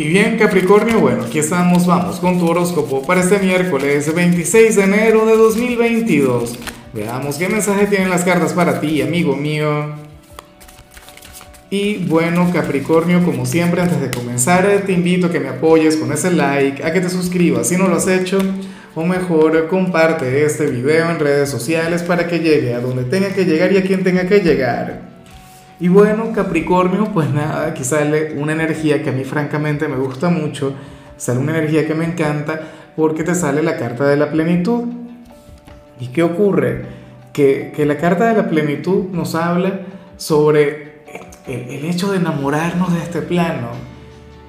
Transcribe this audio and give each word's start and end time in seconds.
Y 0.00 0.04
bien, 0.04 0.38
Capricornio, 0.38 0.98
bueno, 0.98 1.24
aquí 1.24 1.40
estamos, 1.40 1.84
vamos 1.84 2.20
con 2.20 2.38
tu 2.38 2.48
horóscopo 2.48 3.02
para 3.02 3.20
este 3.20 3.38
miércoles 3.38 4.14
26 4.14 4.76
de 4.76 4.84
enero 4.84 5.26
de 5.26 5.36
2022. 5.36 6.58
Veamos 6.94 7.36
qué 7.36 7.50
mensaje 7.50 7.86
tienen 7.86 8.08
las 8.08 8.24
cartas 8.24 8.54
para 8.54 8.80
ti, 8.80 9.02
amigo 9.02 9.36
mío. 9.36 9.94
Y 11.68 11.98
bueno, 12.06 12.50
Capricornio, 12.50 13.22
como 13.26 13.44
siempre, 13.44 13.82
antes 13.82 14.00
de 14.00 14.10
comenzar, 14.10 14.84
te 14.86 14.92
invito 14.92 15.26
a 15.26 15.30
que 15.30 15.38
me 15.38 15.50
apoyes 15.50 15.96
con 15.96 16.10
ese 16.12 16.30
like, 16.30 16.82
a 16.82 16.94
que 16.94 17.02
te 17.02 17.10
suscribas 17.10 17.68
si 17.68 17.76
no 17.76 17.86
lo 17.86 17.96
has 17.96 18.08
hecho, 18.08 18.38
o 18.94 19.04
mejor, 19.04 19.68
comparte 19.68 20.46
este 20.46 20.64
video 20.64 21.10
en 21.10 21.18
redes 21.18 21.50
sociales 21.50 22.02
para 22.02 22.26
que 22.26 22.38
llegue 22.38 22.72
a 22.72 22.80
donde 22.80 23.04
tenga 23.04 23.34
que 23.34 23.44
llegar 23.44 23.70
y 23.70 23.76
a 23.76 23.82
quien 23.82 24.02
tenga 24.02 24.26
que 24.26 24.40
llegar. 24.40 25.09
Y 25.80 25.88
bueno, 25.88 26.30
Capricornio, 26.34 27.06
pues 27.06 27.30
nada, 27.30 27.68
aquí 27.68 27.84
sale 27.84 28.34
una 28.36 28.52
energía 28.52 29.02
que 29.02 29.08
a 29.08 29.12
mí 29.12 29.24
francamente 29.24 29.88
me 29.88 29.96
gusta 29.96 30.28
mucho, 30.28 30.74
sale 31.16 31.40
una 31.40 31.56
energía 31.56 31.86
que 31.86 31.94
me 31.94 32.04
encanta 32.04 32.60
porque 32.94 33.24
te 33.24 33.34
sale 33.34 33.62
la 33.62 33.78
carta 33.78 34.06
de 34.06 34.18
la 34.18 34.30
plenitud. 34.30 34.84
¿Y 35.98 36.08
qué 36.08 36.22
ocurre? 36.22 36.84
Que, 37.32 37.72
que 37.74 37.86
la 37.86 37.96
carta 37.96 38.28
de 38.28 38.36
la 38.36 38.50
plenitud 38.50 39.06
nos 39.10 39.34
habla 39.34 39.80
sobre 40.18 41.00
el, 41.46 41.70
el, 41.70 41.84
hecho 41.86 42.10
de 42.10 42.18
enamorarnos 42.18 42.92
de 42.92 42.98
este 42.98 43.22
plano, 43.22 43.68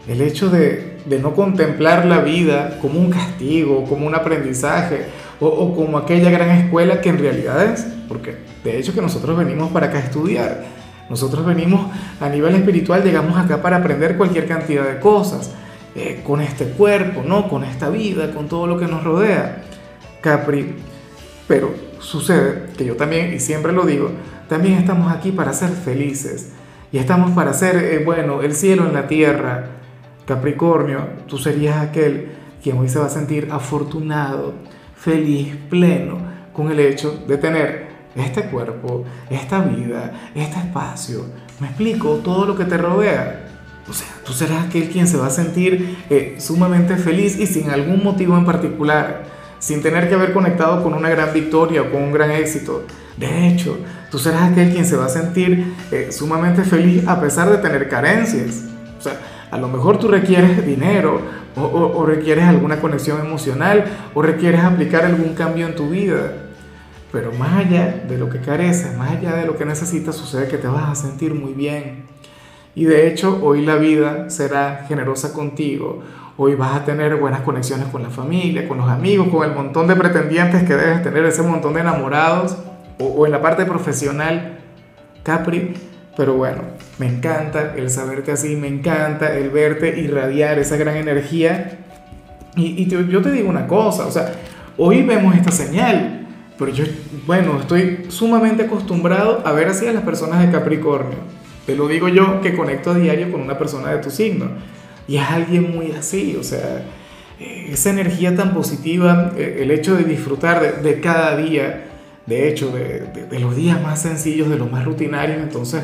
el 0.09 0.19
hecho 0.21 0.49
de, 0.49 0.97
de, 1.05 1.19
no 1.19 1.33
contemplar 1.33 2.05
la 2.07 2.19
vida 2.19 2.77
como 2.81 2.99
un 2.99 3.09
castigo, 3.09 3.85
como 3.85 4.05
un 4.05 4.15
aprendizaje 4.15 5.05
o, 5.39 5.47
o 5.47 5.75
como 5.75 5.97
aquella 5.97 6.29
gran 6.29 6.49
escuela 6.49 6.99
que 6.99 7.07
en 7.07 7.19
realidad 7.19 7.63
es, 7.63 7.87
porque 8.09 8.35
de 8.65 8.77
hecho 8.77 8.93
que 8.93 9.01
nosotros 9.01 9.37
venimos 9.37 9.71
para 9.71 9.87
acá 9.87 9.99
a 9.99 10.01
estudiar 10.01 10.70
nosotros 11.11 11.45
venimos 11.45 11.91
a 12.21 12.29
nivel 12.29 12.55
espiritual, 12.55 13.03
llegamos 13.03 13.37
acá 13.37 13.61
para 13.61 13.75
aprender 13.75 14.15
cualquier 14.15 14.47
cantidad 14.47 14.85
de 14.85 15.01
cosas, 15.01 15.51
eh, 15.93 16.23
con 16.25 16.39
este 16.39 16.67
cuerpo, 16.67 17.21
¿no? 17.21 17.49
Con 17.49 17.65
esta 17.65 17.89
vida, 17.89 18.31
con 18.33 18.47
todo 18.47 18.65
lo 18.65 18.79
que 18.79 18.87
nos 18.87 19.03
rodea. 19.03 19.61
Capri, 20.21 20.73
pero 21.49 21.73
sucede 21.99 22.67
que 22.77 22.85
yo 22.85 22.95
también, 22.95 23.33
y 23.33 23.41
siempre 23.41 23.73
lo 23.73 23.85
digo, 23.85 24.09
también 24.47 24.75
estamos 24.75 25.11
aquí 25.11 25.33
para 25.33 25.51
ser 25.51 25.71
felices. 25.71 26.53
Y 26.93 26.97
estamos 26.97 27.31
para 27.31 27.51
hacer, 27.51 27.75
eh, 27.75 28.01
bueno, 28.05 28.41
el 28.41 28.55
cielo 28.55 28.87
en 28.87 28.93
la 28.93 29.07
tierra. 29.07 29.65
Capricornio, 30.25 31.01
tú 31.27 31.37
serías 31.37 31.75
aquel 31.75 32.31
quien 32.63 32.77
hoy 32.77 32.87
se 32.87 32.99
va 32.99 33.07
a 33.07 33.09
sentir 33.09 33.49
afortunado, 33.51 34.53
feliz, 34.95 35.57
pleno, 35.69 36.19
con 36.53 36.71
el 36.71 36.79
hecho 36.79 37.21
de 37.27 37.37
tener 37.37 37.90
este 38.15 38.43
cuerpo, 38.43 39.05
esta 39.29 39.61
vida, 39.61 40.11
este 40.35 40.59
espacio, 40.59 41.25
me 41.59 41.67
explico, 41.67 42.15
todo 42.23 42.45
lo 42.45 42.57
que 42.57 42.65
te 42.65 42.77
rodea. 42.77 43.47
O 43.89 43.93
sea, 43.93 44.07
tú 44.25 44.33
serás 44.33 44.65
aquel 44.65 44.89
quien 44.89 45.07
se 45.07 45.17
va 45.17 45.27
a 45.27 45.31
sentir 45.31 45.97
eh, 46.09 46.35
sumamente 46.39 46.97
feliz 46.97 47.39
y 47.39 47.47
sin 47.47 47.69
algún 47.69 48.03
motivo 48.03 48.37
en 48.37 48.45
particular, 48.45 49.23
sin 49.59 49.81
tener 49.81 50.07
que 50.07 50.15
haber 50.15 50.33
conectado 50.33 50.83
con 50.83 50.93
una 50.93 51.09
gran 51.09 51.33
victoria 51.33 51.81
o 51.81 51.91
con 51.91 52.03
un 52.03 52.11
gran 52.11 52.31
éxito. 52.31 52.83
De 53.17 53.47
hecho, 53.47 53.77
tú 54.09 54.17
serás 54.17 54.51
aquel 54.51 54.71
quien 54.71 54.85
se 54.85 54.95
va 54.95 55.05
a 55.05 55.09
sentir 55.09 55.75
eh, 55.91 56.07
sumamente 56.11 56.63
feliz 56.63 57.07
a 57.07 57.19
pesar 57.19 57.49
de 57.49 57.57
tener 57.57 57.89
carencias. 57.89 58.63
O 58.97 59.01
sea, 59.01 59.19
a 59.49 59.57
lo 59.57 59.67
mejor 59.67 59.97
tú 59.97 60.07
requieres 60.07 60.65
dinero 60.65 61.21
o, 61.55 61.61
o, 61.61 61.97
o 61.97 62.05
requieres 62.05 62.45
alguna 62.45 62.79
conexión 62.79 63.19
emocional 63.19 63.85
o 64.13 64.21
requieres 64.21 64.61
aplicar 64.61 65.05
algún 65.05 65.33
cambio 65.33 65.67
en 65.67 65.75
tu 65.75 65.89
vida 65.89 66.33
pero 67.11 67.31
más 67.33 67.65
allá 67.65 68.03
de 68.07 68.17
lo 68.17 68.29
que 68.29 68.39
careces, 68.39 68.97
más 68.97 69.11
allá 69.11 69.35
de 69.35 69.45
lo 69.45 69.57
que 69.57 69.65
necesitas, 69.65 70.15
sucede 70.15 70.47
que 70.47 70.57
te 70.57 70.67
vas 70.67 70.89
a 70.89 70.95
sentir 70.95 71.33
muy 71.33 71.53
bien. 71.53 72.05
Y 72.73 72.85
de 72.85 73.07
hecho, 73.07 73.39
hoy 73.43 73.65
la 73.65 73.75
vida 73.75 74.29
será 74.29 74.85
generosa 74.87 75.33
contigo. 75.33 76.03
Hoy 76.37 76.55
vas 76.55 76.75
a 76.75 76.85
tener 76.85 77.17
buenas 77.17 77.41
conexiones 77.41 77.87
con 77.87 78.01
la 78.01 78.09
familia, 78.09 78.67
con 78.67 78.77
los 78.77 78.89
amigos, 78.89 79.27
con 79.27 79.47
el 79.47 79.53
montón 79.53 79.87
de 79.87 79.95
pretendientes 79.95 80.63
que 80.63 80.75
debes 80.75 81.03
tener, 81.03 81.25
ese 81.25 81.41
montón 81.41 81.73
de 81.73 81.81
enamorados, 81.81 82.57
o, 82.99 83.05
o 83.05 83.25
en 83.25 83.31
la 83.31 83.41
parte 83.41 83.65
profesional, 83.65 84.59
Capri. 85.23 85.73
Pero 86.15 86.35
bueno, 86.35 86.61
me 86.97 87.07
encanta 87.07 87.73
el 87.75 87.89
saberte 87.89 88.31
así, 88.31 88.55
me 88.55 88.67
encanta 88.67 89.33
el 89.35 89.49
verte 89.49 89.99
irradiar 89.99 90.59
esa 90.59 90.77
gran 90.77 90.97
energía. 90.97 91.79
Y, 92.55 92.85
yo 92.87 93.21
te 93.21 93.31
digo 93.31 93.49
una 93.49 93.65
cosa, 93.65 94.05
o 94.05 94.11
sea, 94.11 94.33
hoy 94.77 95.03
vemos 95.03 95.35
esta 95.35 95.51
señal, 95.51 96.20
pero 96.61 96.73
yo, 96.73 96.85
bueno, 97.25 97.59
estoy 97.59 98.05
sumamente 98.09 98.65
acostumbrado 98.65 99.41
a 99.43 99.51
ver 99.51 99.67
así 99.67 99.87
a 99.87 99.93
las 99.93 100.03
personas 100.03 100.45
de 100.45 100.51
Capricornio. 100.51 101.17
Te 101.65 101.75
lo 101.75 101.87
digo 101.87 102.07
yo 102.07 102.39
que 102.39 102.55
conecto 102.55 102.91
a 102.91 102.93
diario 102.93 103.31
con 103.31 103.41
una 103.41 103.57
persona 103.57 103.89
de 103.89 103.97
tu 103.97 104.11
signo. 104.11 104.45
Y 105.07 105.17
es 105.17 105.27
alguien 105.27 105.75
muy 105.75 105.91
así, 105.93 106.37
o 106.39 106.43
sea, 106.43 106.85
esa 107.39 107.89
energía 107.89 108.35
tan 108.35 108.53
positiva, 108.53 109.31
el 109.35 109.71
hecho 109.71 109.95
de 109.95 110.03
disfrutar 110.03 110.61
de, 110.61 110.87
de 110.87 111.01
cada 111.01 111.35
día, 111.35 111.85
de 112.27 112.47
hecho, 112.47 112.69
de, 112.69 113.07
de, 113.07 113.25
de, 113.25 113.39
los 113.39 113.55
días 113.55 113.81
más 113.81 113.99
sencillos, 113.99 114.47
de 114.47 114.57
los 114.59 114.71
más 114.71 114.85
rutinarios, 114.85 115.41
entonces 115.41 115.81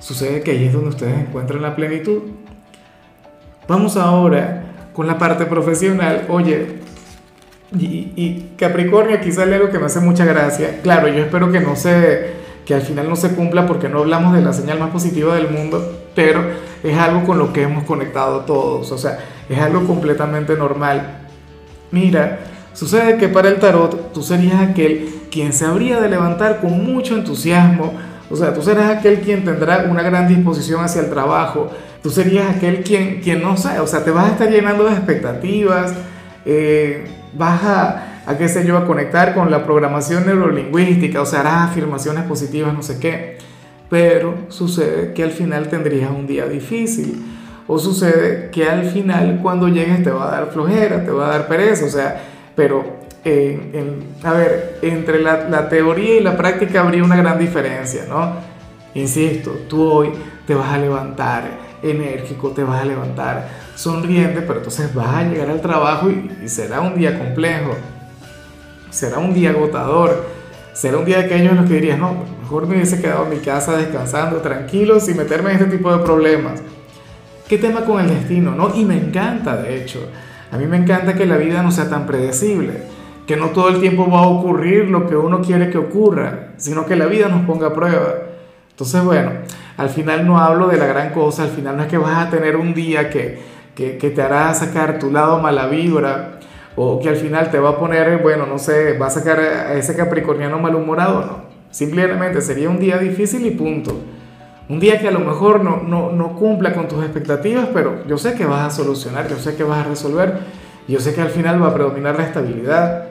sucede 0.00 0.42
que 0.42 0.50
ahí 0.50 0.64
es 0.64 0.72
donde 0.72 0.88
ustedes 0.88 1.20
encuentran 1.20 1.62
la 1.62 1.76
plenitud. 1.76 2.22
Vamos 3.68 3.96
ahora 3.96 4.88
con 4.92 5.06
la 5.06 5.18
parte 5.18 5.46
profesional. 5.46 6.26
Oye, 6.28 6.80
y, 7.72 8.50
Capricornio, 8.56 9.16
aquí 9.16 9.32
sale 9.32 9.56
algo 9.56 9.70
que 9.70 9.78
me 9.78 9.86
hace 9.86 10.00
mucha 10.00 10.24
gracia. 10.24 10.80
Claro, 10.82 11.08
yo 11.08 11.22
espero 11.22 11.50
que 11.50 11.60
no 11.60 11.74
se, 11.74 12.34
que 12.64 12.74
al 12.74 12.82
final 12.82 13.08
no 13.08 13.16
se 13.16 13.30
cumpla 13.34 13.66
porque 13.66 13.88
no 13.88 14.00
hablamos 14.00 14.34
de 14.34 14.42
la 14.42 14.52
señal 14.52 14.78
más 14.78 14.90
positiva 14.90 15.34
del 15.34 15.50
mundo, 15.50 16.06
pero 16.14 16.42
es 16.82 16.96
algo 16.96 17.24
con 17.24 17.38
lo 17.38 17.52
que 17.52 17.62
hemos 17.62 17.84
conectado 17.84 18.40
todos, 18.40 18.90
o 18.92 18.98
sea, 18.98 19.18
es 19.48 19.58
algo 19.58 19.86
completamente 19.86 20.56
normal. 20.56 21.26
Mira, 21.90 22.40
sucede 22.72 23.18
que 23.18 23.28
para 23.28 23.48
el 23.48 23.56
tarot 23.56 24.12
tú 24.12 24.22
serías 24.22 24.60
aquel 24.60 25.08
quien 25.30 25.52
se 25.52 25.64
habría 25.64 26.00
de 26.00 26.08
levantar 26.08 26.60
con 26.60 26.84
mucho 26.84 27.14
entusiasmo, 27.14 27.92
o 28.30 28.36
sea, 28.36 28.52
tú 28.54 28.62
serás 28.62 28.96
aquel 28.96 29.20
quien 29.20 29.44
tendrá 29.44 29.86
una 29.88 30.02
gran 30.02 30.26
disposición 30.26 30.82
hacia 30.84 31.02
el 31.02 31.10
trabajo, 31.10 31.70
tú 32.02 32.10
serías 32.10 32.56
aquel 32.56 32.82
quien, 32.82 33.20
quien 33.20 33.42
no 33.42 33.56
sé, 33.56 33.78
o 33.80 33.86
sea, 33.86 34.04
te 34.04 34.10
vas 34.10 34.26
a 34.26 34.32
estar 34.32 34.50
llenando 34.50 34.84
de 34.84 34.92
expectativas, 34.92 35.94
eh, 36.46 37.04
vas 37.34 37.62
a, 37.64 38.22
a, 38.24 38.38
qué 38.38 38.48
sé 38.48 38.64
yo, 38.64 38.78
a 38.78 38.86
conectar 38.86 39.34
con 39.34 39.50
la 39.50 39.64
programación 39.64 40.26
neurolingüística, 40.26 41.20
o 41.20 41.26
sea, 41.26 41.40
harás 41.40 41.70
afirmaciones 41.70 42.24
positivas, 42.24 42.72
no 42.72 42.82
sé 42.82 42.98
qué, 43.00 43.38
pero 43.90 44.34
sucede 44.48 45.12
que 45.12 45.24
al 45.24 45.32
final 45.32 45.68
tendrías 45.68 46.10
un 46.10 46.26
día 46.26 46.46
difícil, 46.46 47.22
o 47.66 47.78
sucede 47.78 48.50
que 48.50 48.68
al 48.68 48.84
final 48.84 49.40
cuando 49.42 49.68
llegues 49.68 50.04
te 50.04 50.10
va 50.10 50.28
a 50.28 50.30
dar 50.30 50.50
flojera, 50.52 51.04
te 51.04 51.10
va 51.10 51.26
a 51.26 51.30
dar 51.30 51.48
pereza, 51.48 51.84
o 51.84 51.88
sea, 51.88 52.22
pero, 52.54 52.84
eh, 53.24 53.70
en, 53.72 54.26
a 54.26 54.32
ver, 54.32 54.78
entre 54.82 55.20
la, 55.20 55.48
la 55.48 55.68
teoría 55.68 56.16
y 56.16 56.20
la 56.20 56.36
práctica 56.36 56.80
habría 56.80 57.02
una 57.02 57.16
gran 57.16 57.38
diferencia, 57.38 58.04
¿no? 58.08 58.34
Insisto, 58.94 59.50
tú 59.68 59.82
hoy 59.82 60.12
te 60.46 60.54
vas 60.54 60.72
a 60.72 60.78
levantar 60.78 61.65
enérgico, 61.82 62.50
te 62.50 62.62
vas 62.62 62.82
a 62.82 62.84
levantar 62.84 63.48
sonriente, 63.74 64.42
pero 64.42 64.58
entonces 64.58 64.94
vas 64.94 65.14
a 65.14 65.22
llegar 65.24 65.50
al 65.50 65.60
trabajo 65.60 66.10
y, 66.10 66.48
será 66.48 66.80
un 66.80 66.94
día 66.96 67.18
complejo, 67.18 67.74
será 68.90 69.18
un 69.18 69.34
día 69.34 69.50
agotador, 69.50 70.26
será 70.72 70.98
un 70.98 71.04
día 71.04 71.18
de 71.18 71.24
aquellos 71.24 71.52
en 71.52 71.56
los 71.56 71.66
que 71.66 71.74
dirías, 71.74 71.98
no, 71.98 72.24
mejor 72.40 72.66
me 72.66 72.76
hubiese 72.76 73.00
quedado 73.00 73.24
en 73.24 73.30
mi 73.30 73.38
casa 73.38 73.76
descansando, 73.76 74.38
tranquilo, 74.38 75.00
sin 75.00 75.16
meterme 75.16 75.50
en 75.50 75.58
este 75.58 75.76
tipo 75.76 75.96
de 75.96 76.04
problemas. 76.04 76.60
¿Qué 77.48 77.58
tema 77.58 77.84
con 77.84 78.00
el 78.00 78.08
destino? 78.08 78.52
¿no? 78.52 78.74
Y 78.74 78.84
me 78.84 78.96
encanta, 78.96 79.56
de 79.56 79.80
hecho, 79.80 80.00
a 80.50 80.58
mí 80.58 80.66
me 80.66 80.76
encanta 80.76 81.14
que 81.14 81.26
la 81.26 81.36
vida 81.36 81.62
no 81.62 81.70
sea 81.70 81.88
tan 81.88 82.06
predecible, 82.06 82.82
que 83.26 83.36
no 83.36 83.50
todo 83.50 83.68
el 83.68 83.80
tiempo 83.80 84.08
va 84.10 84.20
a 84.20 84.28
ocurrir 84.28 84.88
lo 84.88 85.06
que 85.06 85.16
uno 85.16 85.42
quiere 85.42 85.70
que 85.70 85.78
ocurra, 85.78 86.54
sino 86.56 86.86
que 86.86 86.96
la 86.96 87.06
vida 87.06 87.28
nos 87.28 87.44
ponga 87.44 87.68
a 87.68 87.74
prueba. 87.74 88.14
Entonces, 88.70 89.02
bueno, 89.04 89.32
al 89.76 89.90
final 89.90 90.26
no 90.26 90.38
hablo 90.38 90.68
de 90.68 90.78
la 90.78 90.86
gran 90.86 91.10
cosa, 91.10 91.42
al 91.44 91.50
final 91.50 91.76
no 91.76 91.82
es 91.82 91.88
que 91.88 91.98
vas 91.98 92.26
a 92.26 92.30
tener 92.30 92.56
un 92.56 92.72
día 92.74 93.10
que, 93.10 93.38
que, 93.74 94.10
te 94.10 94.22
hará 94.22 94.52
sacar 94.54 94.98
tu 94.98 95.10
lado 95.10 95.38
mala 95.38 95.66
vibra 95.66 96.40
o 96.76 96.98
que 97.00 97.08
al 97.08 97.16
final 97.16 97.50
te 97.50 97.58
va 97.58 97.70
a 97.70 97.78
poner, 97.78 98.22
bueno, 98.22 98.46
no 98.46 98.58
sé, 98.58 98.96
va 98.98 99.06
a 99.06 99.10
sacar 99.10 99.38
a 99.38 99.74
ese 99.74 99.94
capricorniano 99.94 100.58
malhumorado, 100.58 101.20
no. 101.20 101.56
Simplemente 101.70 102.40
sería 102.40 102.70
un 102.70 102.78
día 102.78 102.96
difícil 102.96 103.44
y 103.44 103.50
punto. 103.50 103.94
Un 104.68 104.80
día 104.80 104.98
que 104.98 105.08
a 105.08 105.10
lo 105.10 105.20
mejor 105.20 105.62
no, 105.62 105.82
no, 105.82 106.10
no 106.10 106.34
cumpla 106.34 106.72
con 106.72 106.88
tus 106.88 107.04
expectativas, 107.04 107.68
pero 107.72 108.04
yo 108.06 108.16
sé 108.18 108.34
que 108.34 108.46
vas 108.46 108.66
a 108.66 108.76
solucionar, 108.76 109.28
yo 109.28 109.36
sé 109.36 109.56
que 109.56 109.62
vas 109.62 109.84
a 109.84 109.88
resolver, 109.88 110.38
yo 110.88 111.00
sé 111.00 111.14
que 111.14 111.20
al 111.20 111.28
final 111.28 111.62
va 111.62 111.68
a 111.68 111.74
predominar 111.74 112.16
la 112.16 112.24
estabilidad. 112.24 113.04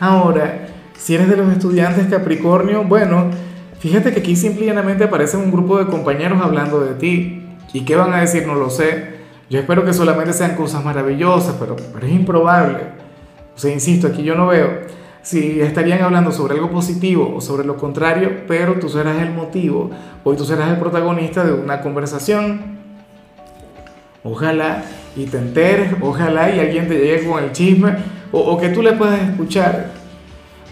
Ahora, 0.00 0.68
si 0.96 1.14
eres 1.14 1.28
de 1.28 1.36
los 1.36 1.52
estudiantes 1.52 2.06
Capricornio, 2.06 2.84
bueno, 2.84 3.30
Fíjate 3.80 4.12
que 4.12 4.20
aquí 4.20 4.36
simplemente 4.36 5.04
aparece 5.04 5.36
un 5.36 5.50
grupo 5.50 5.78
de 5.78 5.86
compañeros 5.86 6.40
hablando 6.42 6.80
de 6.80 6.94
ti. 6.94 7.44
¿Y 7.72 7.82
qué 7.82 7.96
van 7.96 8.12
a 8.12 8.20
decir? 8.20 8.46
No 8.46 8.54
lo 8.54 8.70
sé. 8.70 9.18
Yo 9.50 9.60
espero 9.60 9.84
que 9.84 9.92
solamente 9.92 10.32
sean 10.32 10.56
cosas 10.56 10.84
maravillosas, 10.84 11.56
pero, 11.58 11.76
pero 11.92 12.06
es 12.06 12.12
improbable. 12.12 12.78
O 13.54 13.58
sea, 13.58 13.72
insisto, 13.72 14.08
aquí 14.08 14.22
yo 14.22 14.34
no 14.34 14.48
veo 14.48 14.98
si 15.28 15.60
estarían 15.60 16.00
hablando 16.02 16.32
sobre 16.32 16.54
algo 16.54 16.70
positivo 16.70 17.34
o 17.36 17.40
sobre 17.42 17.66
lo 17.66 17.76
contrario, 17.76 18.44
pero 18.46 18.78
tú 18.78 18.88
serás 18.88 19.20
el 19.20 19.30
motivo, 19.30 19.90
hoy 20.24 20.36
tú 20.38 20.44
serás 20.46 20.70
el 20.70 20.78
protagonista 20.78 21.44
de 21.44 21.52
una 21.52 21.82
conversación. 21.82 22.78
Ojalá 24.24 24.84
y 25.16 25.26
te 25.26 25.36
enteres, 25.36 25.92
ojalá 26.00 26.54
y 26.54 26.60
alguien 26.60 26.88
te 26.88 26.94
llegue 26.94 27.28
con 27.28 27.44
el 27.44 27.52
chisme 27.52 27.96
o, 28.32 28.40
o 28.40 28.58
que 28.58 28.70
tú 28.70 28.82
le 28.82 28.92
puedas 28.92 29.20
escuchar. 29.20 29.97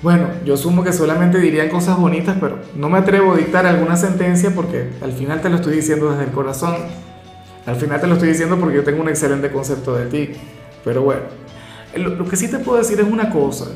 Bueno, 0.02 0.28
yo 0.44 0.54
asumo 0.54 0.84
que 0.84 0.92
solamente 0.92 1.38
dirían 1.38 1.68
cosas 1.68 1.98
bonitas, 1.98 2.36
pero 2.38 2.58
no 2.76 2.88
me 2.88 2.98
atrevo 2.98 3.32
a 3.32 3.36
dictar 3.36 3.66
alguna 3.66 3.96
sentencia 3.96 4.50
porque 4.54 4.90
al 5.00 5.12
final 5.12 5.40
te 5.40 5.48
lo 5.48 5.56
estoy 5.56 5.76
diciendo 5.76 6.10
desde 6.10 6.24
el 6.24 6.30
corazón. 6.30 6.74
Al 7.64 7.76
final 7.76 8.00
te 8.00 8.06
lo 8.06 8.14
estoy 8.14 8.28
diciendo 8.28 8.56
porque 8.58 8.76
yo 8.76 8.84
tengo 8.84 9.00
un 9.02 9.08
excelente 9.08 9.50
concepto 9.50 9.94
de 9.96 10.06
ti. 10.06 10.32
Pero 10.84 11.02
bueno, 11.02 11.22
lo, 11.96 12.24
que 12.26 12.36
sí 12.36 12.48
te 12.48 12.58
puedo 12.58 12.78
decir 12.78 13.00
es 13.00 13.06
una 13.06 13.30
cosa. 13.30 13.66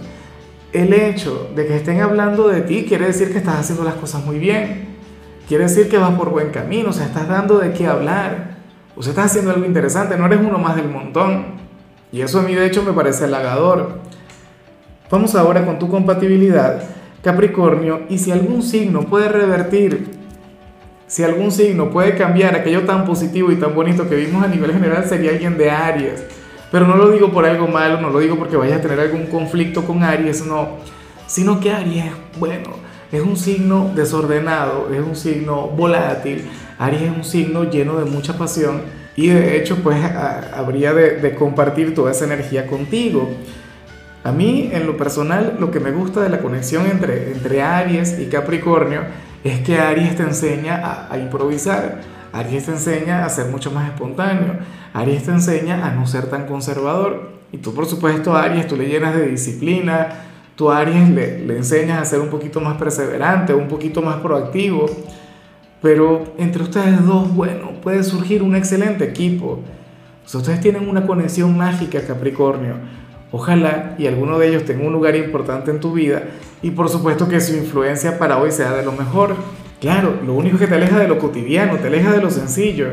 El 0.72 0.92
hecho 0.92 1.50
de 1.56 1.66
que 1.66 1.76
estén 1.76 2.00
hablando 2.00 2.46
de 2.48 2.60
ti 2.60 2.84
quiere 2.86 3.06
decir 3.06 3.32
que 3.32 3.38
estás 3.38 3.58
haciendo 3.58 3.82
las 3.82 3.94
cosas 3.94 4.24
muy 4.24 4.38
bien. 4.38 4.90
Quiere 5.48 5.64
decir 5.64 5.88
que 5.88 5.98
vas 5.98 6.14
por 6.14 6.30
buen 6.30 6.50
camino, 6.50 6.90
o 6.90 6.92
sea, 6.92 7.06
estás 7.06 7.26
dando 7.26 7.58
de 7.58 7.72
qué 7.72 7.86
hablar. 7.88 8.58
O 8.94 9.02
sea, 9.02 9.10
estás 9.10 9.26
haciendo 9.26 9.50
algo 9.50 9.64
interesante, 9.64 10.16
no 10.16 10.26
eres 10.26 10.38
uno 10.40 10.58
más 10.58 10.76
del 10.76 10.88
montón. 10.88 11.58
Y 12.12 12.20
eso 12.20 12.38
a 12.38 12.42
mí 12.42 12.54
de 12.54 12.66
hecho 12.66 12.84
me 12.84 12.92
parece 12.92 13.24
halagador. 13.24 13.98
Vamos 15.10 15.34
ahora 15.34 15.66
con 15.66 15.76
tu 15.76 15.88
compatibilidad, 15.88 16.84
Capricornio, 17.20 18.02
y 18.08 18.18
si 18.18 18.30
algún 18.30 18.62
signo 18.62 19.00
puede 19.00 19.28
revertir, 19.28 20.06
si 21.08 21.24
algún 21.24 21.50
signo 21.50 21.90
puede 21.90 22.14
cambiar 22.14 22.54
aquello 22.54 22.84
tan 22.84 23.04
positivo 23.04 23.50
y 23.50 23.56
tan 23.56 23.74
bonito 23.74 24.08
que 24.08 24.14
vimos 24.14 24.44
a 24.44 24.46
nivel 24.46 24.72
general, 24.72 25.04
sería 25.04 25.32
alguien 25.32 25.58
de 25.58 25.68
Aries. 25.68 26.22
Pero 26.70 26.86
no 26.86 26.94
lo 26.94 27.10
digo 27.10 27.32
por 27.32 27.44
algo 27.44 27.66
malo, 27.66 28.00
no 28.00 28.10
lo 28.10 28.20
digo 28.20 28.36
porque 28.36 28.56
vayas 28.56 28.78
a 28.78 28.82
tener 28.82 29.00
algún 29.00 29.26
conflicto 29.26 29.84
con 29.84 30.04
Aries, 30.04 30.46
no, 30.46 30.76
sino 31.26 31.58
que 31.58 31.72
Aries, 31.72 32.12
bueno, 32.38 32.70
es 33.10 33.20
un 33.20 33.36
signo 33.36 33.90
desordenado, 33.96 34.94
es 34.94 35.00
un 35.00 35.16
signo 35.16 35.66
volátil, 35.66 36.48
Aries 36.78 37.02
es 37.02 37.10
un 37.10 37.24
signo 37.24 37.64
lleno 37.64 37.98
de 37.98 38.04
mucha 38.04 38.38
pasión 38.38 38.82
y 39.16 39.26
de 39.26 39.56
hecho 39.56 39.78
pues 39.82 39.98
habría 40.54 40.94
de, 40.94 41.16
de 41.16 41.34
compartir 41.34 41.96
toda 41.96 42.12
esa 42.12 42.26
energía 42.26 42.68
contigo. 42.68 43.28
A 44.22 44.32
mí, 44.32 44.68
en 44.70 44.86
lo 44.86 44.98
personal, 44.98 45.56
lo 45.58 45.70
que 45.70 45.80
me 45.80 45.92
gusta 45.92 46.20
de 46.20 46.28
la 46.28 46.40
conexión 46.40 46.86
entre, 46.86 47.32
entre 47.32 47.62
Aries 47.62 48.18
y 48.18 48.26
Capricornio 48.26 49.00
es 49.42 49.60
que 49.60 49.78
Aries 49.78 50.14
te 50.14 50.24
enseña 50.24 51.08
a, 51.10 51.18
improvisar, 51.18 52.02
Aries 52.30 52.66
te 52.66 52.72
enseña 52.72 53.24
a 53.24 53.30
ser 53.30 53.46
mucho 53.46 53.70
más 53.70 53.88
espontáneo, 53.88 54.58
Aries 54.92 55.24
te 55.24 55.30
enseña 55.30 55.86
a 55.86 55.92
no 55.92 56.06
ser 56.06 56.26
tan 56.26 56.46
conservador. 56.46 57.30
Y 57.50 57.58
tú, 57.58 57.74
por 57.74 57.86
supuesto, 57.86 58.36
Aries, 58.36 58.68
tú 58.68 58.76
le 58.76 58.88
llenas 58.88 59.14
de 59.14 59.26
disciplina, 59.26 60.08
tú 60.54 60.70
Aries 60.70 61.08
le, 61.08 61.38
le 61.38 61.56
enseñas 61.56 62.02
a 62.02 62.04
ser 62.04 62.20
un 62.20 62.28
poquito 62.28 62.60
más 62.60 62.76
perseverante, 62.76 63.54
un 63.54 63.68
poquito 63.68 64.02
más 64.02 64.16
proactivo. 64.16 64.84
Pero 65.80 66.34
entre 66.36 66.62
ustedes 66.62 67.06
dos, 67.06 67.34
bueno, 67.34 67.70
puede 67.82 68.04
surgir 68.04 68.42
un 68.42 68.54
excelente 68.54 69.02
equipo. 69.02 69.60
O 70.32 70.36
ustedes 70.36 70.60
tienen 70.60 70.90
una 70.90 71.06
conexión 71.06 71.56
mágica, 71.56 72.02
Capricornio 72.06 73.00
Ojalá 73.32 73.94
y 73.98 74.06
alguno 74.06 74.38
de 74.38 74.48
ellos 74.48 74.64
tenga 74.64 74.84
un 74.84 74.92
lugar 74.92 75.14
importante 75.14 75.70
en 75.70 75.78
tu 75.78 75.92
vida 75.92 76.24
y 76.62 76.72
por 76.72 76.88
supuesto 76.88 77.28
que 77.28 77.40
su 77.40 77.54
influencia 77.54 78.18
para 78.18 78.38
hoy 78.38 78.50
sea 78.50 78.72
de 78.72 78.84
lo 78.84 78.92
mejor. 78.92 79.36
Claro, 79.80 80.18
lo 80.26 80.34
único 80.34 80.58
que 80.58 80.66
te 80.66 80.74
aleja 80.74 80.98
de 80.98 81.08
lo 81.08 81.18
cotidiano, 81.18 81.76
te 81.76 81.86
aleja 81.86 82.12
de 82.12 82.20
lo 82.20 82.30
sencillo. 82.30 82.88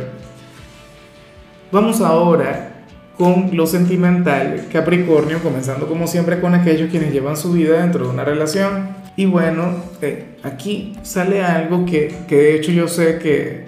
Vamos 1.71 2.01
ahora 2.01 2.85
con 3.17 3.49
lo 3.57 3.65
sentimental, 3.65 4.67
Capricornio, 4.71 5.39
comenzando 5.41 5.87
como 5.87 6.05
siempre 6.05 6.39
con 6.39 6.53
aquellos 6.53 6.91
quienes 6.91 7.11
llevan 7.11 7.35
su 7.35 7.53
vida 7.53 7.81
dentro 7.81 8.05
de 8.05 8.11
una 8.11 8.23
relación. 8.23 8.89
Y 9.15 9.25
bueno, 9.25 9.75
eh, 10.01 10.37
aquí 10.43 10.95
sale 11.01 11.43
algo 11.43 11.83
que, 11.85 12.15
que, 12.27 12.35
de 12.35 12.55
hecho 12.55 12.71
yo 12.71 12.87
sé 12.87 13.17
que, 13.17 13.65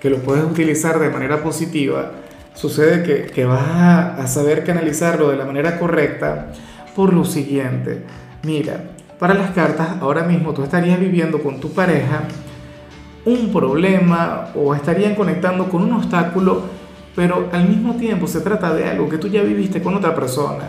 que 0.00 0.10
lo 0.10 0.18
puedes 0.18 0.44
utilizar 0.44 0.98
de 0.98 1.10
manera 1.10 1.44
positiva 1.44 2.10
sucede 2.58 3.04
que, 3.04 3.32
que 3.32 3.44
vas 3.44 3.62
a, 4.18 4.26
saber 4.26 4.64
canalizarlo 4.64 5.30
de 5.30 5.36
la 5.36 5.44
manera 5.44 5.78
correcta 5.78 6.48
por 6.96 7.12
lo 7.12 7.24
siguiente. 7.24 8.02
Mira, 8.42 8.82
para 9.18 9.34
las 9.34 9.52
cartas, 9.52 9.90
ahora 10.00 10.24
mismo 10.24 10.52
tú 10.52 10.64
estarías 10.64 10.98
viviendo 10.98 11.40
con 11.40 11.60
tu 11.60 11.72
pareja 11.72 12.22
un 13.24 13.52
problema 13.52 14.48
o 14.56 14.74
estarían 14.74 15.14
conectando 15.14 15.68
con 15.68 15.82
un 15.82 15.92
obstáculo, 15.92 16.62
pero 17.14 17.48
al 17.52 17.68
mismo 17.68 17.94
tiempo 17.94 18.26
se 18.26 18.40
trata 18.40 18.74
de 18.74 18.88
algo 18.88 19.08
que 19.08 19.18
tú 19.18 19.28
ya 19.28 19.42
viviste 19.42 19.80
con 19.80 19.94
otra 19.94 20.14
persona. 20.14 20.64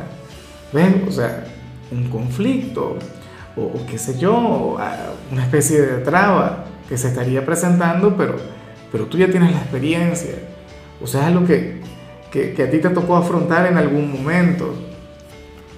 ¿Ves? 0.71 0.93
O 1.07 1.11
sea, 1.11 1.45
un 1.91 2.07
conflicto 2.09 2.99
o, 3.55 3.61
o 3.63 3.85
qué 3.89 3.97
sé 3.97 4.19
yo, 4.19 4.77
una 5.31 5.41
especie 5.41 5.81
de 5.81 5.97
traba 6.03 6.65
que 6.87 6.99
se 6.99 7.07
estaría 7.07 7.43
presentando, 7.43 8.15
pero, 8.15 8.35
pero 8.91 9.05
tú 9.05 9.17
ya 9.17 9.31
tienes 9.31 9.51
la 9.51 9.57
experiencia. 9.57 10.35
O 11.01 11.07
sea, 11.07 11.21
es 11.21 11.27
algo 11.27 11.45
que, 11.45 11.81
que, 12.31 12.61
a 12.61 12.69
ti 12.69 12.79
te 12.79 12.89
tocó 12.89 13.15
afrontar 13.15 13.67
en 13.67 13.77
algún 13.77 14.11
momento. 14.11 14.73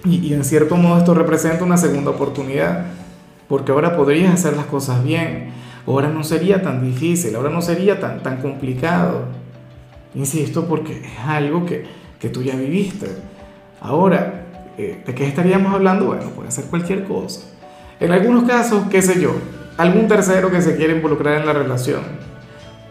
Y, 0.06 0.28
y, 0.28 0.34
en 0.34 0.44
cierto 0.44 0.76
modo 0.78 0.98
esto 0.98 1.14
representa 1.14 1.64
una 1.64 1.78
segunda 1.78 2.12
oportunidad, 2.12 2.86
porque 3.48 3.72
ahora 3.72 3.96
podrías 3.96 4.34
hacer 4.34 4.56
las 4.56 4.66
cosas 4.66 5.04
bien, 5.04 5.52
ahora 5.86 6.10
no 6.10 6.24
sería 6.24 6.62
tan 6.62 6.84
difícil, 6.84 7.36
ahora 7.36 7.50
no 7.50 7.62
sería 7.62 8.00
tan, 8.00 8.24
tan 8.24 8.42
complicado. 8.42 9.26
Insisto, 10.16 10.66
porque 10.68 10.94
es 11.06 11.20
algo 11.26 11.66
que, 11.66 11.86
que 12.20 12.30
tú 12.30 12.42
ya 12.42 12.56
viviste. 12.56 13.08
Ahora, 13.80 14.46
eh, 14.78 15.04
¿de 15.06 15.16
qué 15.16 15.28
estaríamos 15.28 15.74
hablando? 15.74 16.06
Bueno, 16.06 16.30
puede 16.32 16.52
ser 16.52 16.66
cualquier 16.66 17.06
cosa. 17.06 17.42
En 18.00 18.12
algunos 18.12 18.44
casos, 18.46 18.86
qué 18.90 19.02
sé 19.02 19.22
yo, 19.22 19.36
algún 19.78 20.08
tercero 20.08 20.50
que 20.52 20.62
se 20.62 20.76
quiere 20.76 20.96
involucrar 20.96 21.40
en 21.40 21.46
la 21.46 21.54
relación. 21.54 22.02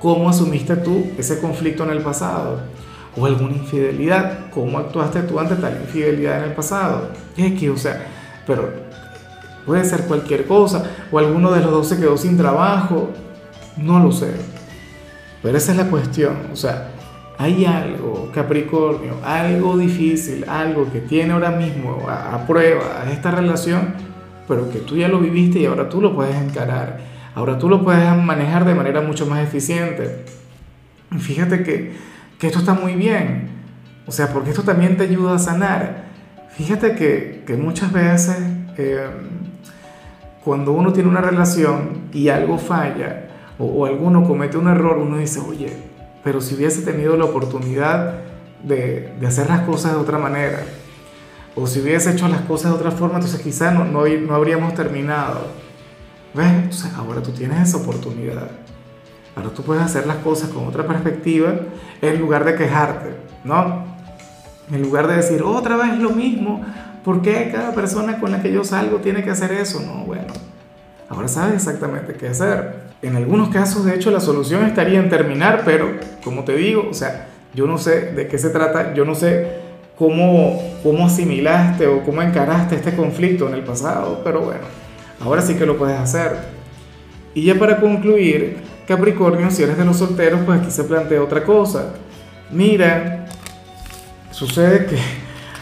¿Cómo 0.00 0.28
asumiste 0.28 0.74
tú 0.76 1.12
ese 1.16 1.38
conflicto 1.40 1.84
en 1.84 1.90
el 1.90 2.02
pasado? 2.02 2.58
o 3.16 3.26
alguna 3.26 3.54
infidelidad. 3.54 4.50
¿Cómo 4.50 4.78
actuaste 4.78 5.22
tú 5.22 5.38
ante 5.38 5.56
tal 5.56 5.80
infidelidad 5.80 6.38
en 6.38 6.50
el 6.50 6.54
pasado? 6.54 7.10
Que, 7.36 7.70
o 7.70 7.76
sea, 7.76 8.06
pero 8.46 8.70
puede 9.66 9.84
ser 9.84 10.04
cualquier 10.04 10.46
cosa, 10.46 10.84
o 11.10 11.18
alguno 11.18 11.52
de 11.52 11.60
los 11.60 11.70
dos 11.70 11.88
se 11.88 11.98
quedó 11.98 12.16
sin 12.16 12.36
trabajo, 12.36 13.10
no 13.76 14.00
lo 14.00 14.12
sé. 14.12 14.32
Pero 15.42 15.56
esa 15.56 15.72
es 15.72 15.78
la 15.78 15.86
cuestión, 15.86 16.36
o 16.52 16.56
sea, 16.56 16.90
hay 17.38 17.64
algo, 17.64 18.30
Capricornio, 18.34 19.14
algo 19.24 19.78
difícil, 19.78 20.44
algo 20.46 20.90
que 20.92 21.00
tiene 21.00 21.32
ahora 21.32 21.50
mismo 21.50 22.06
a, 22.06 22.34
a 22.34 22.46
prueba 22.46 23.06
esta 23.10 23.30
relación, 23.30 23.94
pero 24.46 24.70
que 24.70 24.80
tú 24.80 24.96
ya 24.96 25.08
lo 25.08 25.18
viviste 25.18 25.60
y 25.60 25.66
ahora 25.66 25.88
tú 25.88 26.02
lo 26.02 26.14
puedes 26.14 26.36
encarar, 26.36 27.00
ahora 27.34 27.58
tú 27.58 27.68
lo 27.68 27.84
puedes 27.84 28.16
manejar 28.16 28.64
de 28.64 28.74
manera 28.74 29.00
mucho 29.00 29.26
más 29.26 29.42
eficiente. 29.42 30.24
Fíjate 31.18 31.62
que 31.62 32.10
que 32.40 32.46
esto 32.46 32.58
está 32.58 32.72
muy 32.72 32.94
bien. 32.94 33.50
O 34.06 34.10
sea, 34.10 34.32
porque 34.32 34.50
esto 34.50 34.62
también 34.62 34.96
te 34.96 35.04
ayuda 35.04 35.34
a 35.34 35.38
sanar. 35.38 36.04
Fíjate 36.56 36.96
que, 36.96 37.44
que 37.46 37.54
muchas 37.54 37.92
veces 37.92 38.36
eh, 38.76 39.08
cuando 40.42 40.72
uno 40.72 40.92
tiene 40.92 41.08
una 41.08 41.20
relación 41.20 42.08
y 42.12 42.28
algo 42.28 42.58
falla 42.58 43.28
o, 43.58 43.66
o, 43.66 43.86
alguno 43.86 44.24
comete 44.24 44.56
un 44.56 44.68
error, 44.68 44.98
uno 44.98 45.18
dice, 45.18 45.38
oye, 45.40 45.70
pero 46.24 46.40
si 46.40 46.54
hubiese 46.54 46.80
tenido 46.80 47.16
la 47.16 47.26
oportunidad 47.26 48.14
de, 48.64 49.12
de 49.20 49.26
hacer 49.26 49.48
las 49.48 49.60
cosas 49.60 49.92
de 49.92 49.98
otra 49.98 50.18
manera, 50.18 50.60
o 51.54 51.66
si 51.66 51.80
hubiese 51.80 52.10
hecho 52.10 52.26
las 52.26 52.40
cosas 52.42 52.72
de 52.72 52.78
otra 52.78 52.90
forma, 52.90 53.16
entonces 53.16 53.40
quizás 53.40 53.74
no, 53.74 53.84
no, 53.84 54.06
no 54.06 54.34
habríamos 54.34 54.74
terminado. 54.74 55.46
¿Ves? 56.34 56.76
Sea, 56.76 56.92
ahora 56.96 57.22
tú 57.22 57.32
tienes 57.32 57.68
esa 57.68 57.78
oportunidad. 57.78 58.50
Ahora 59.34 59.50
tú 59.50 59.62
puedes 59.62 59.82
hacer 59.82 60.06
las 60.06 60.16
cosas 60.18 60.50
con 60.50 60.66
otra 60.66 60.86
perspectiva 60.86 61.54
en 62.02 62.18
lugar 62.18 62.44
de 62.44 62.54
quejarte, 62.54 63.10
¿no? 63.44 63.84
En 64.70 64.82
lugar 64.82 65.06
de 65.08 65.16
decir, 65.16 65.42
otra 65.42 65.76
vez 65.76 65.98
lo 65.98 66.10
mismo, 66.10 66.64
¿por 67.04 67.22
qué 67.22 67.50
cada 67.52 67.72
persona 67.72 68.18
con 68.18 68.30
la 68.30 68.42
que 68.42 68.52
yo 68.52 68.64
salgo 68.64 68.98
tiene 68.98 69.22
que 69.22 69.30
hacer 69.30 69.52
eso? 69.52 69.80
No, 69.80 70.04
bueno, 70.04 70.32
ahora 71.08 71.28
sabes 71.28 71.54
exactamente 71.54 72.14
qué 72.14 72.28
hacer. 72.28 72.90
En 73.02 73.16
algunos 73.16 73.48
casos, 73.48 73.84
de 73.84 73.94
hecho, 73.94 74.10
la 74.10 74.20
solución 74.20 74.64
estaría 74.64 75.00
en 75.00 75.08
terminar, 75.08 75.62
pero 75.64 75.90
como 76.22 76.44
te 76.44 76.54
digo, 76.54 76.88
o 76.90 76.94
sea, 76.94 77.28
yo 77.54 77.66
no 77.66 77.78
sé 77.78 78.12
de 78.12 78.28
qué 78.28 78.38
se 78.38 78.50
trata, 78.50 78.94
yo 78.94 79.04
no 79.04 79.14
sé 79.14 79.58
cómo, 79.98 80.62
cómo 80.82 81.06
asimilaste 81.06 81.86
o 81.86 82.02
cómo 82.04 82.22
encaraste 82.22 82.76
este 82.76 82.94
conflicto 82.94 83.48
en 83.48 83.54
el 83.54 83.64
pasado, 83.64 84.20
pero 84.22 84.40
bueno, 84.42 84.62
ahora 85.20 85.42
sí 85.42 85.54
que 85.54 85.66
lo 85.66 85.76
puedes 85.76 85.98
hacer. 85.98 86.36
Y 87.34 87.44
ya 87.44 87.54
para 87.58 87.80
concluir, 87.80 88.58
Capricornio, 88.88 89.50
si 89.50 89.62
eres 89.62 89.78
de 89.78 89.84
los 89.84 89.98
solteros, 89.98 90.40
pues 90.44 90.60
aquí 90.60 90.70
se 90.70 90.84
plantea 90.84 91.22
otra 91.22 91.44
cosa. 91.44 91.92
Mira, 92.50 93.26
sucede 94.32 94.86
que, 94.86 94.96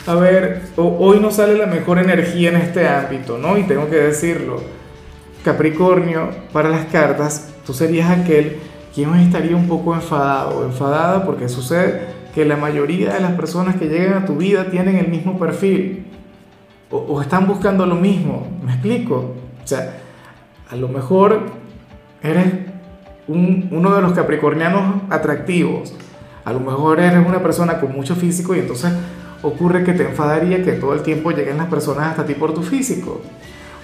a 0.07 0.15
ver, 0.15 0.63
hoy 0.77 1.21
no 1.21 1.31
sale 1.31 1.59
la 1.59 1.67
mejor 1.67 1.99
energía 1.99 2.49
en 2.49 2.57
este 2.57 2.89
ámbito, 2.89 3.37
¿no? 3.37 3.59
Y 3.59 3.65
tengo 3.65 3.91
que 3.91 3.97
decirlo. 3.97 4.63
Capricornio, 5.45 6.31
para 6.53 6.71
las 6.71 6.87
cartas, 6.87 7.53
tú 7.67 7.75
serías 7.75 8.11
aquel 8.11 8.57
quien 8.95 9.15
estaría 9.17 9.55
un 9.55 9.69
poco 9.69 9.95
enfadado 9.95 10.65
enfadada 10.65 11.25
porque 11.25 11.49
sucede 11.49 12.01
que 12.35 12.45
la 12.45 12.57
mayoría 12.57 13.13
de 13.13 13.21
las 13.21 13.33
personas 13.33 13.77
que 13.77 13.89
llegan 13.89 14.23
a 14.23 14.27
tu 14.27 14.37
vida 14.37 14.71
tienen 14.71 14.97
el 14.97 15.09
mismo 15.09 15.39
perfil 15.39 16.07
o, 16.91 16.97
o 16.97 17.21
están 17.21 17.47
buscando 17.47 17.87
lo 17.87 17.95
mismo. 17.95 18.49
¿Me 18.65 18.73
explico? 18.73 19.35
O 19.69 19.71
sea, 19.71 19.99
a 20.71 20.77
lo 20.77 20.89
mejor 20.89 21.43
eres 22.23 22.47
uno 23.27 23.95
de 23.95 24.01
los 24.01 24.15
capricornianos 24.15 25.03
atractivos. 25.11 25.93
A 26.47 26.55
lo 26.55 26.61
mejor 26.61 27.01
eres 27.01 27.27
una 27.27 27.43
persona 27.43 27.79
con 27.79 27.93
mucho 27.93 28.17
físico 28.17 28.57
y 28.57 28.61
entonces 28.61 28.91
ocurre 29.43 29.85
que 29.85 29.93
te 29.93 30.05
enfadaría 30.05 30.65
que 30.65 30.73
todo 30.73 30.95
el 30.95 31.03
tiempo 31.03 31.33
lleguen 31.33 31.59
las 31.59 31.67
personas 31.67 32.07
hasta 32.07 32.25
ti 32.25 32.33
por 32.33 32.55
tu 32.55 32.63
físico 32.63 33.21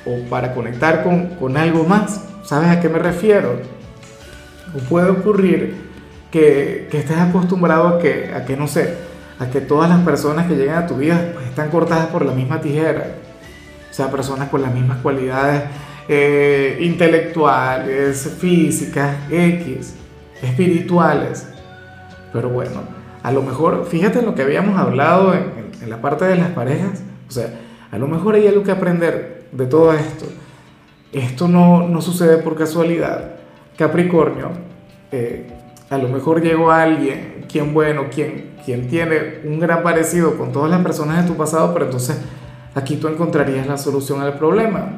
o 0.06 0.26
para 0.30 0.54
conectar 0.54 1.04
con, 1.04 1.34
con 1.34 1.54
algo 1.58 1.84
más. 1.84 2.24
¿Sabes 2.44 2.70
a 2.70 2.80
qué 2.80 2.88
me 2.88 2.98
refiero? 2.98 3.60
O 4.74 4.78
puede 4.88 5.10
ocurrir 5.10 5.74
que, 6.30 6.88
que 6.90 7.00
estés 7.00 7.18
acostumbrado 7.18 7.88
a 7.88 7.98
que, 7.98 8.32
a 8.34 8.46
que, 8.46 8.56
no 8.56 8.68
sé, 8.68 8.94
a 9.38 9.50
que 9.50 9.60
todas 9.60 9.90
las 9.90 10.00
personas 10.00 10.46
que 10.46 10.56
llegan 10.56 10.82
a 10.82 10.86
tu 10.86 10.96
vida 10.96 11.32
pues, 11.34 11.46
están 11.46 11.68
cortadas 11.68 12.06
por 12.06 12.24
la 12.24 12.32
misma 12.32 12.62
tijera. 12.62 13.16
O 13.94 13.96
sea, 13.96 14.10
personas 14.10 14.48
con 14.48 14.60
las 14.60 14.74
mismas 14.74 14.98
cualidades 15.02 15.62
eh, 16.08 16.78
intelectuales, 16.80 18.28
físicas, 18.40 19.14
X, 19.30 19.94
espirituales. 20.42 21.46
Pero 22.32 22.48
bueno, 22.48 22.82
a 23.22 23.30
lo 23.30 23.42
mejor, 23.42 23.86
fíjate 23.86 24.18
en 24.18 24.24
lo 24.26 24.34
que 24.34 24.42
habíamos 24.42 24.76
hablado 24.80 25.32
en, 25.32 25.88
la 25.88 26.00
parte 26.00 26.24
de 26.24 26.34
las 26.34 26.48
parejas, 26.48 27.04
o 27.28 27.30
sea, 27.30 27.50
a 27.92 27.96
lo 27.96 28.08
mejor 28.08 28.34
hay 28.34 28.48
algo 28.48 28.64
que 28.64 28.72
aprender 28.72 29.46
de 29.52 29.66
todo 29.66 29.92
esto. 29.92 30.24
Esto 31.12 31.46
no, 31.46 31.86
no 31.86 32.02
sucede 32.02 32.38
por 32.38 32.56
casualidad. 32.56 33.36
Capricornio, 33.78 34.50
eh, 35.12 35.46
a 35.88 35.98
lo 35.98 36.08
mejor 36.08 36.42
llegó 36.42 36.72
alguien, 36.72 37.44
quien 37.48 37.72
bueno, 37.72 38.06
quien, 38.12 38.56
quien 38.64 38.88
tiene 38.88 39.42
un 39.44 39.60
gran 39.60 39.84
parecido 39.84 40.36
con 40.36 40.50
todas 40.50 40.68
las 40.68 40.82
personas 40.82 41.22
de 41.22 41.30
tu 41.30 41.36
pasado, 41.36 41.72
pero 41.72 41.84
entonces 41.84 42.18
aquí 42.74 42.96
tú 42.96 43.08
encontrarías 43.08 43.66
la 43.66 43.78
solución 43.78 44.20
al 44.20 44.38
problema. 44.38 44.88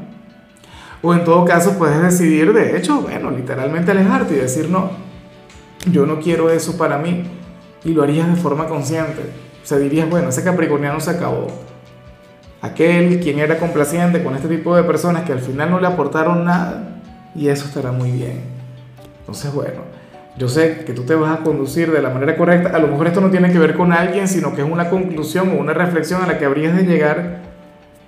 O 1.02 1.12
en 1.14 1.24
todo 1.24 1.44
caso 1.44 1.76
puedes 1.78 2.00
decidir, 2.02 2.52
de 2.52 2.76
hecho, 2.76 3.00
bueno, 3.00 3.30
literalmente 3.30 3.90
alejarte 3.90 4.34
y 4.34 4.38
decir, 4.38 4.70
no, 4.70 4.90
yo 5.90 6.06
no 6.06 6.20
quiero 6.20 6.50
eso 6.50 6.76
para 6.76 6.98
mí. 6.98 7.24
Y 7.84 7.90
lo 7.90 8.02
harías 8.02 8.28
de 8.28 8.36
forma 8.36 8.66
consciente. 8.66 9.22
O 9.62 9.66
sea, 9.66 9.78
dirías, 9.78 10.08
bueno, 10.08 10.30
ese 10.30 10.42
capricorniano 10.42 10.98
se 11.00 11.10
acabó. 11.10 11.46
Aquel 12.60 13.20
quien 13.20 13.38
era 13.38 13.58
complaciente 13.58 14.24
con 14.24 14.34
este 14.34 14.48
tipo 14.48 14.74
de 14.74 14.82
personas 14.82 15.24
que 15.24 15.32
al 15.32 15.40
final 15.40 15.70
no 15.70 15.80
le 15.80 15.86
aportaron 15.86 16.44
nada. 16.44 17.00
Y 17.34 17.48
eso 17.48 17.66
estará 17.66 17.92
muy 17.92 18.10
bien. 18.10 18.40
Entonces, 19.20 19.52
bueno, 19.52 19.82
yo 20.36 20.48
sé 20.48 20.84
que 20.84 20.92
tú 20.92 21.02
te 21.02 21.14
vas 21.14 21.38
a 21.38 21.42
conducir 21.42 21.92
de 21.92 22.02
la 22.02 22.10
manera 22.10 22.36
correcta. 22.36 22.70
A 22.74 22.78
lo 22.78 22.88
mejor 22.88 23.06
esto 23.06 23.20
no 23.20 23.30
tiene 23.30 23.52
que 23.52 23.58
ver 23.58 23.74
con 23.74 23.92
alguien, 23.92 24.26
sino 24.26 24.54
que 24.54 24.62
es 24.62 24.68
una 24.68 24.90
conclusión 24.90 25.50
o 25.50 25.60
una 25.60 25.72
reflexión 25.74 26.22
a 26.22 26.26
la 26.26 26.38
que 26.38 26.44
habrías 26.44 26.76
de 26.76 26.84
llegar. 26.84 27.45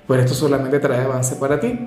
Pero 0.09 0.23
esto 0.23 0.35
solamente 0.35 0.81
trae 0.81 1.05
avance 1.05 1.37
para 1.37 1.61
ti. 1.61 1.79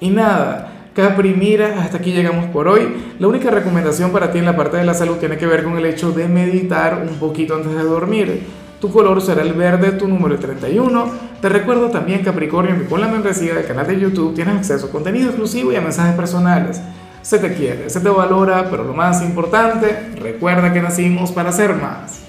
Y 0.00 0.10
nada, 0.10 0.90
Capri, 0.94 1.32
mira, 1.32 1.82
hasta 1.82 1.96
aquí 1.98 2.12
llegamos 2.12 2.46
por 2.46 2.68
hoy. 2.68 3.14
La 3.18 3.26
única 3.26 3.50
recomendación 3.50 4.12
para 4.12 4.30
ti 4.30 4.38
en 4.38 4.44
la 4.44 4.56
parte 4.56 4.76
de 4.76 4.84
la 4.84 4.94
salud 4.94 5.16
tiene 5.16 5.38
que 5.38 5.46
ver 5.46 5.64
con 5.64 5.78
el 5.78 5.86
hecho 5.86 6.12
de 6.12 6.28
meditar 6.28 7.06
un 7.08 7.18
poquito 7.18 7.54
antes 7.54 7.72
de 7.74 7.82
dormir. 7.82 8.42
Tu 8.80 8.92
color 8.92 9.20
será 9.22 9.42
el 9.42 9.54
verde, 9.54 9.92
tu 9.92 10.06
número 10.06 10.38
31. 10.38 11.10
Te 11.40 11.48
recuerdo 11.48 11.88
también, 11.88 12.22
Capricornio, 12.22 12.76
que 12.78 12.86
con 12.86 13.00
la 13.00 13.08
membresía 13.08 13.54
del 13.54 13.66
canal 13.66 13.86
de 13.86 13.98
YouTube 13.98 14.34
tienes 14.34 14.56
acceso 14.56 14.86
a 14.86 14.90
contenido 14.90 15.28
exclusivo 15.28 15.72
y 15.72 15.76
a 15.76 15.80
mensajes 15.80 16.14
personales. 16.14 16.80
Se 17.22 17.38
te 17.38 17.54
quiere, 17.54 17.90
se 17.90 18.00
te 18.00 18.08
valora, 18.08 18.68
pero 18.70 18.84
lo 18.84 18.92
más 18.94 19.22
importante, 19.22 20.14
recuerda 20.20 20.72
que 20.72 20.82
nacimos 20.82 21.32
para 21.32 21.50
ser 21.50 21.74
más. 21.74 22.27